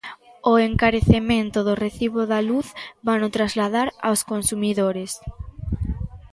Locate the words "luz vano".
2.49-3.27